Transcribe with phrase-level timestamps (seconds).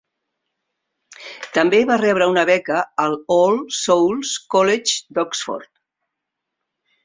[1.57, 5.75] També va rebre una beca al All Souls College d'Oxford.